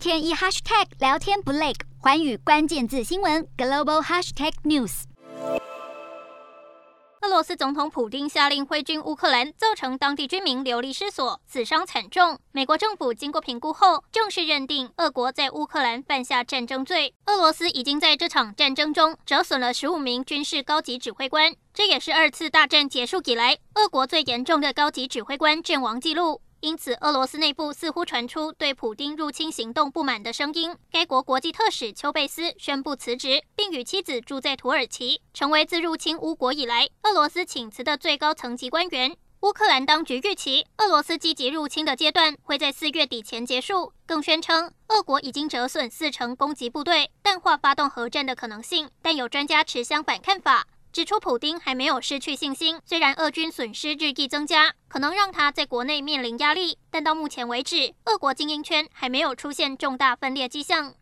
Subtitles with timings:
[0.00, 5.02] 天一 hashtag 聊天不累，寰宇关键字新闻 global hashtag news。
[7.20, 12.38] 俄罗斯总统普丁下令挥军乌克兰，造成当地居民流离失所，死伤惨重。
[12.50, 17.12] 美国政府经过评估后，正式认定俄国在乌克兰犯下战争罪。
[17.26, 26.40] 俄罗斯已经在这场战争中折损了十五名军事高级指挥官，这也是二次大战结束以来俄国最严重的高级指挥官阵亡记录。
[26.60, 30.76] 因此，俄罗斯内部似乎传出对普丁入侵行动不满的声音。
[30.90, 39.16] 该国国际特使丘贝斯宣布辞职，并与妻子住在土耳其，成为自入侵乌国以来俄罗斯请辞的最高层级官员。
[39.40, 48.90] 乌克兰当局预期，俄罗斯积极入侵的阶段会在四月底前结束，更宣称俄国已经折损四成攻击部队，淡化发动核战的可能性。
[49.00, 50.66] 但有专家持相反看法。
[50.92, 52.80] 指出，普丁还没有失去信心。
[52.84, 60.94] 虽然俄军损失日益增加，可能让他在国内面临压力，但到目前为止，俄国精英圈还没有出现重大分裂迹象。